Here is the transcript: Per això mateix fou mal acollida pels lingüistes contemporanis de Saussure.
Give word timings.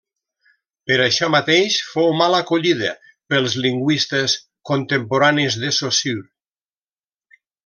Per 0.91 0.95
això 1.01 1.27
mateix 1.33 1.75
fou 1.89 2.09
mal 2.21 2.37
acollida 2.39 2.93
pels 3.33 3.59
lingüistes 3.67 4.39
contemporanis 4.71 5.59
de 5.65 5.75
Saussure. 5.81 6.27